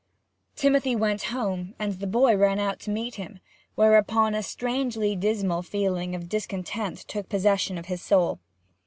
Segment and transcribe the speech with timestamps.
[0.55, 3.39] Timothy went home, and the boy ran out to meet him;
[3.75, 8.39] whereupon a strangely dismal feeling of discontent took possession of his soul.